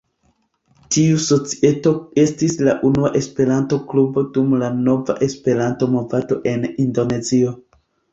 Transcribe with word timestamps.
Tiu 0.93 1.17
societo 1.25 1.91
estis 2.21 2.55
la 2.67 2.73
unua 2.89 3.11
Esperanto-klubo 3.19 4.23
dum 4.39 4.55
la 4.63 4.71
nova 4.87 5.17
Esperanto-movado 5.27 6.39
en 6.53 6.67
Indonezio. 6.87 7.53